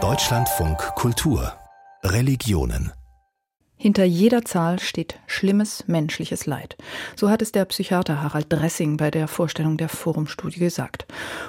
[0.00, 1.52] Deutschlandfunk Kultur
[2.04, 2.92] Religionen
[3.80, 6.76] hinter jeder Zahl steht schlimmes menschliches Leid.
[7.16, 11.06] So hat es der Psychiater Harald Dressing bei der Vorstellung der Forumstudie gesagt.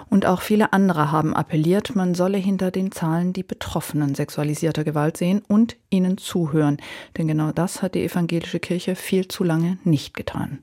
[0.10, 5.18] Und auch viele andere haben appelliert, man solle hinter den Zahlen die Betroffenen sexualisierter Gewalt
[5.18, 6.78] sehen und ihnen zuhören.
[7.18, 10.60] Denn genau das hat die evangelische Kirche viel zu lange nicht getan.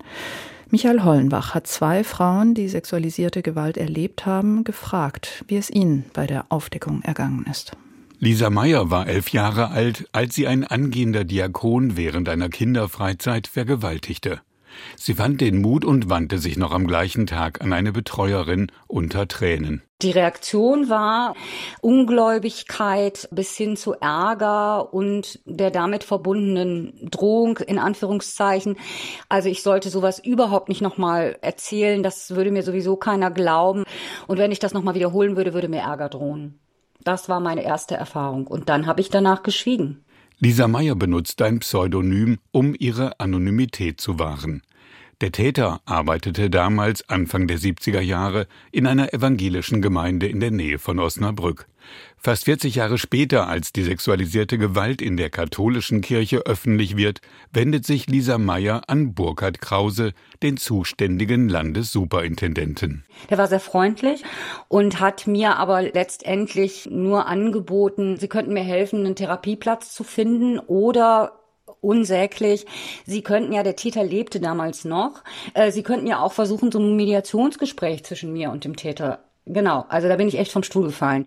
[0.70, 6.26] Michael Hollenbach hat zwei Frauen, die sexualisierte Gewalt erlebt haben, gefragt, wie es ihnen bei
[6.26, 7.72] der Aufdeckung ergangen ist.
[8.18, 14.40] Lisa Meyer war elf Jahre alt, als sie ein angehender Diakon während einer Kinderfreizeit vergewaltigte.
[14.96, 19.28] Sie fand den Mut und wandte sich noch am gleichen Tag an eine Betreuerin unter
[19.28, 19.82] Tränen.
[20.02, 21.34] Die Reaktion war
[21.80, 28.76] Ungläubigkeit bis hin zu Ärger und der damit verbundenen Drohung in Anführungszeichen.
[29.30, 33.84] Also ich sollte sowas überhaupt nicht nochmal erzählen, das würde mir sowieso keiner glauben.
[34.26, 36.58] Und wenn ich das nochmal wiederholen würde, würde mir Ärger drohen.
[37.02, 38.46] Das war meine erste Erfahrung.
[38.46, 40.04] Und dann habe ich danach geschwiegen.
[40.38, 44.60] Lisa Meyer benutzt ein Pseudonym, um ihre Anonymität zu wahren.
[45.22, 50.78] Der Täter arbeitete damals Anfang der 70er Jahre in einer evangelischen Gemeinde in der Nähe
[50.78, 51.68] von Osnabrück.
[52.18, 57.86] Fast 40 Jahre später, als die sexualisierte Gewalt in der katholischen Kirche öffentlich wird, wendet
[57.86, 63.06] sich Lisa Meyer an Burkhard Krause, den zuständigen Landessuperintendenten.
[63.30, 64.22] Der war sehr freundlich
[64.68, 70.58] und hat mir aber letztendlich nur angeboten, sie könnten mir helfen, einen Therapieplatz zu finden
[70.58, 71.45] oder
[71.86, 72.66] unsäglich.
[73.06, 75.22] Sie könnten ja, der Täter lebte damals noch,
[75.54, 79.20] äh, Sie könnten ja auch versuchen, so ein Mediationsgespräch zwischen mir und dem Täter.
[79.46, 81.24] Genau, also da bin ich echt vom Stuhl gefallen.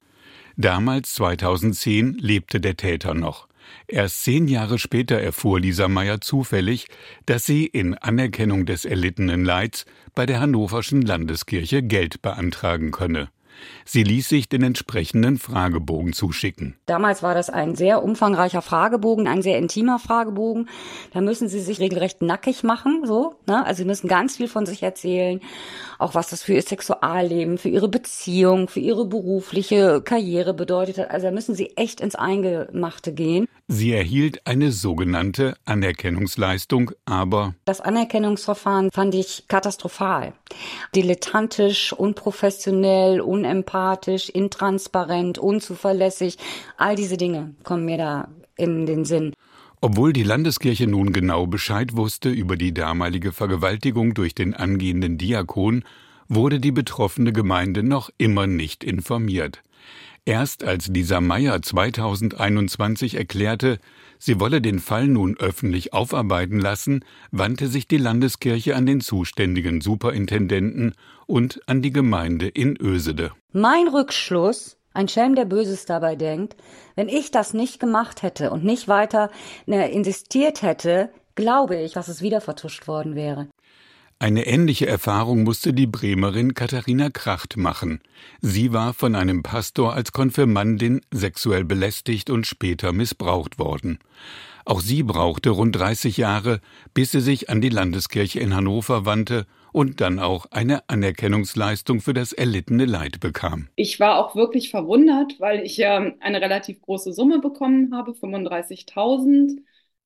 [0.57, 3.47] Damals, 2010, lebte der Täter noch.
[3.87, 6.87] Erst zehn Jahre später erfuhr Lisa Meyer zufällig,
[7.25, 13.29] dass sie in Anerkennung des erlittenen Leids bei der Hannoverschen Landeskirche Geld beantragen könne.
[13.85, 16.75] Sie ließ sich den entsprechenden Fragebogen zuschicken.
[16.85, 20.69] Damals war das ein sehr umfangreicher Fragebogen, ein sehr intimer Fragebogen.
[21.13, 23.35] Da müssen Sie sich regelrecht nackig machen, so.
[23.47, 23.65] Ne?
[23.65, 25.39] Also Sie müssen ganz viel von sich erzählen,
[25.97, 31.11] auch was das für Ihr Sexualleben, für Ihre Beziehung, für Ihre berufliche Karriere bedeutet hat.
[31.11, 33.47] Also da müssen Sie echt ins Eingemachte gehen.
[33.71, 40.33] Sie erhielt eine sogenannte Anerkennungsleistung, aber das Anerkennungsverfahren fand ich katastrophal.
[40.95, 46.39] Dilettantisch, unprofessionell, unempathisch, intransparent, unzuverlässig.
[46.77, 49.35] All diese Dinge kommen mir da in den Sinn.
[49.81, 55.83] Obwohl die Landeskirche nun genau Bescheid wusste über die damalige Vergewaltigung durch den angehenden Diakon,
[56.27, 59.61] wurde die betroffene Gemeinde noch immer nicht informiert.
[60.29, 63.79] Erst als Lisa Meyer 2021 erklärte,
[64.19, 69.81] sie wolle den Fall nun öffentlich aufarbeiten lassen, wandte sich die Landeskirche an den zuständigen
[69.81, 70.93] Superintendenten
[71.25, 73.31] und an die Gemeinde in Ösede.
[73.53, 76.55] Mein Rückschluss, ein Schelm, der Böses dabei denkt,
[76.93, 79.31] wenn ich das nicht gemacht hätte und nicht weiter
[79.65, 83.47] ne, insistiert hätte, glaube ich, dass es wieder vertuscht worden wäre.
[84.21, 88.01] Eine ähnliche Erfahrung musste die Bremerin Katharina Kracht machen.
[88.41, 93.99] Sie war von einem Pastor als Konfirmandin sexuell belästigt und später missbraucht worden.
[94.65, 96.59] Auch sie brauchte rund 30 Jahre,
[96.93, 102.13] bis sie sich an die Landeskirche in Hannover wandte und dann auch eine Anerkennungsleistung für
[102.13, 103.69] das erlittene Leid bekam.
[103.77, 109.61] Ich war auch wirklich verwundert, weil ich ja eine relativ große Summe bekommen habe, 35.000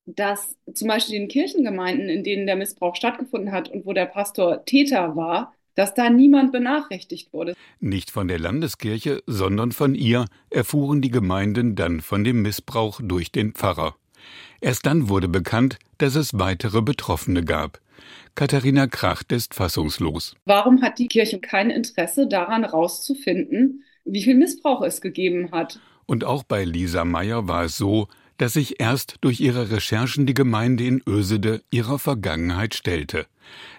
[0.06, 4.66] dass zum Beispiel in Kirchengemeinden, in denen der Missbrauch stattgefunden hat und wo der Pastor
[4.66, 7.56] Täter war, dass da niemand benachrichtigt wurde.
[7.80, 13.32] Nicht von der Landeskirche, sondern von ihr erfuhren die Gemeinden dann von dem Missbrauch durch
[13.32, 13.96] den Pfarrer.
[14.62, 17.80] Erst dann wurde bekannt, dass es weitere Betroffene gab.
[18.36, 20.36] Katharina Kracht ist fassungslos.
[20.46, 25.80] Warum hat die Kirche kein Interesse daran, herauszufinden, wie viel Missbrauch es gegeben hat?
[26.06, 28.08] Und auch bei Lisa Meyer war es so,
[28.44, 33.26] dass sich erst durch ihre Recherchen die Gemeinde in Ösede ihrer Vergangenheit stellte.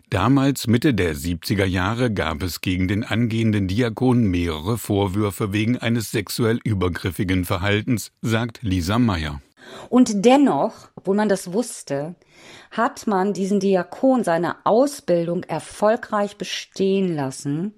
[0.09, 6.13] Damals, Mitte der 70er Jahre, gab es gegen den angehenden Diakon mehrere Vorwürfe wegen eines
[6.13, 9.43] sexuell übergriffigen Verhaltens, sagt Lisa Meyer.
[9.91, 12.15] Und dennoch, obwohl man das wusste,
[12.71, 17.75] hat man diesen Diakon seine Ausbildung erfolgreich bestehen lassen.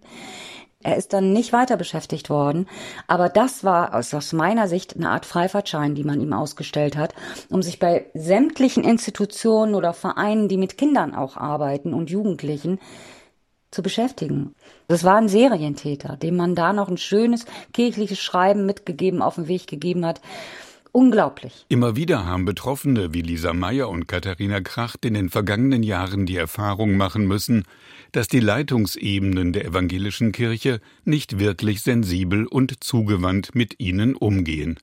[0.87, 2.69] Er ist dann nicht weiter beschäftigt worden,
[3.09, 7.12] aber das war aus meiner Sicht eine Art Freifahrtschein, die man ihm ausgestellt hat,
[7.50, 12.79] um sich bei sämtlichen Institutionen oder Vereinen, die mit Kindern auch arbeiten und Jugendlichen,
[13.73, 14.55] zu beschäftigen.
[14.87, 19.49] Das war ein Serientäter, dem man da noch ein schönes kirchliches Schreiben mitgegeben, auf den
[19.49, 20.21] Weg gegeben hat.
[20.96, 21.66] Unglaublich.
[21.69, 26.38] Immer wieder haben Betroffene wie Lisa Meyer und Katharina Kracht in den vergangenen Jahren die
[26.38, 27.64] Erfahrung machen müssen,
[28.12, 34.78] dass die Leitungsebenen der evangelischen Kirche nicht wirklich sensibel und zugewandt mit ihnen umgehen.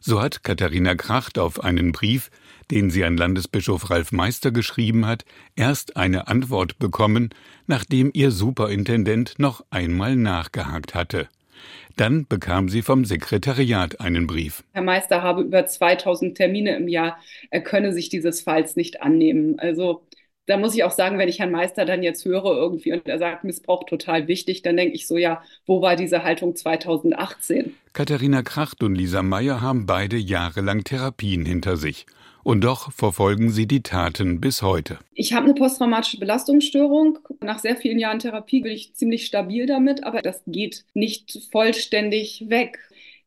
[0.00, 2.30] So hat Katharina Kracht auf einen Brief,
[2.70, 5.24] den sie an Landesbischof Ralf Meister geschrieben hat,
[5.56, 7.30] erst eine Antwort bekommen,
[7.66, 11.28] nachdem ihr Superintendent noch einmal nachgehakt hatte.
[11.96, 14.64] Dann bekam sie vom Sekretariat einen Brief.
[14.72, 17.18] Herr Meister habe über 2000 Termine im Jahr,
[17.50, 19.58] er könne sich dieses Falls nicht annehmen.
[19.58, 20.02] Also
[20.50, 23.18] da muss ich auch sagen, wenn ich Herrn Meister dann jetzt höre irgendwie und er
[23.18, 27.74] sagt, Missbrauch total wichtig, dann denke ich so, ja, wo war diese Haltung 2018?
[27.92, 32.06] Katharina Kracht und Lisa Meyer haben beide jahrelang Therapien hinter sich.
[32.42, 34.98] Und doch verfolgen sie die Taten bis heute.
[35.14, 37.18] Ich habe eine posttraumatische Belastungsstörung.
[37.40, 42.46] Nach sehr vielen Jahren Therapie bin ich ziemlich stabil damit, aber das geht nicht vollständig
[42.48, 42.78] weg.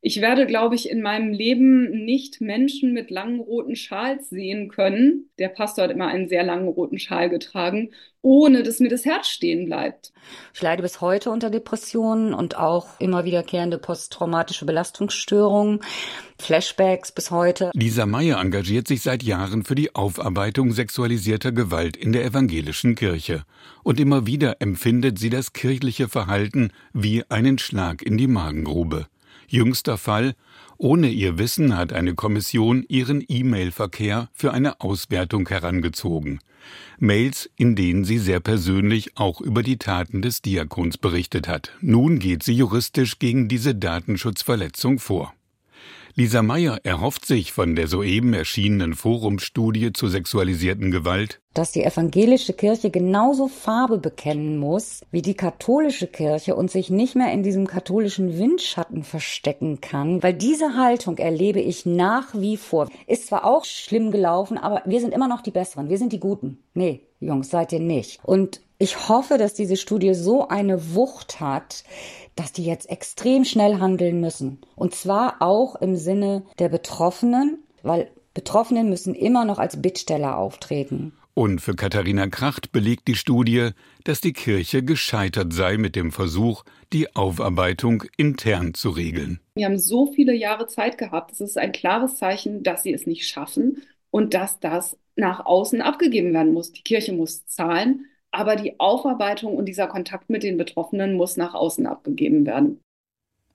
[0.05, 5.29] Ich werde, glaube ich, in meinem Leben nicht Menschen mit langen roten Schals sehen können.
[5.39, 7.91] Der Pastor hat immer einen sehr langen roten Schal getragen,
[8.21, 10.11] ohne dass mir das Herz stehen bleibt.
[10.53, 15.79] Ich leide bis heute unter Depressionen und auch immer wiederkehrende posttraumatische Belastungsstörungen,
[16.37, 17.71] Flashbacks bis heute.
[17.73, 23.45] Lisa Meyer engagiert sich seit Jahren für die Aufarbeitung sexualisierter Gewalt in der evangelischen Kirche.
[23.83, 29.07] Und immer wieder empfindet sie das kirchliche Verhalten wie einen Schlag in die Magengrube.
[29.47, 30.35] Jüngster Fall
[30.77, 36.39] ohne ihr Wissen hat eine Kommission ihren E-Mail-Verkehr für eine Auswertung herangezogen.
[36.99, 41.71] Mails, in denen sie sehr persönlich auch über die Taten des Diakons berichtet hat.
[41.79, 45.33] Nun geht sie juristisch gegen diese Datenschutzverletzung vor.
[46.15, 52.53] Lisa Meyer erhofft sich von der soeben erschienenen Forumstudie zur sexualisierten Gewalt, dass die evangelische
[52.53, 57.65] Kirche genauso Farbe bekennen muss wie die katholische Kirche und sich nicht mehr in diesem
[57.65, 62.89] katholischen Windschatten verstecken kann, weil diese Haltung erlebe ich nach wie vor.
[63.07, 66.19] Ist zwar auch schlimm gelaufen, aber wir sind immer noch die Besseren, wir sind die
[66.19, 66.59] Guten.
[66.75, 68.19] Nee, Jungs, seid ihr nicht.
[68.23, 71.83] Und ich hoffe, dass diese Studie so eine Wucht hat,
[72.35, 74.59] dass die jetzt extrem schnell handeln müssen.
[74.75, 81.13] Und zwar auch im Sinne der Betroffenen, weil Betroffene müssen immer noch als Bittsteller auftreten.
[81.35, 83.69] Und für Katharina Kracht belegt die Studie,
[84.03, 89.39] dass die Kirche gescheitert sei mit dem Versuch, die Aufarbeitung intern zu regeln.
[89.55, 91.31] Wir haben so viele Jahre Zeit gehabt.
[91.31, 93.81] Es ist ein klares Zeichen, dass sie es nicht schaffen
[94.13, 96.71] und dass das nach außen abgegeben werden muss.
[96.71, 101.55] Die Kirche muss zahlen, aber die Aufarbeitung und dieser Kontakt mit den Betroffenen muss nach
[101.55, 102.79] außen abgegeben werden.